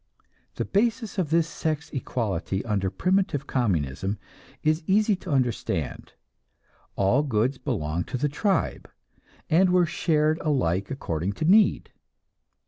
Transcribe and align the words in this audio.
The 0.55 0.65
basis 0.65 1.19
of 1.19 1.29
this 1.29 1.47
sex 1.47 1.91
equality 1.93 2.65
under 2.65 2.89
primitive 2.89 3.45
communism 3.45 4.17
is 4.63 4.81
easy 4.87 5.15
to 5.17 5.29
understand. 5.29 6.13
All 6.95 7.21
goods 7.21 7.59
belonged 7.59 8.07
to 8.07 8.17
the 8.17 8.27
tribe, 8.27 8.89
and 9.47 9.69
were 9.69 9.85
shared 9.85 10.39
alike 10.39 10.89
according 10.89 11.33
to 11.33 11.45
need. 11.45 11.91